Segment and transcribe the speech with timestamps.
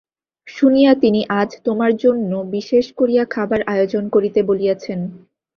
[0.47, 4.99] শুনিয়া তিনি আজ তোমার জন্য বিশেষ করিয়া খাবার আয়োজন করিতে বলিয়াছেন।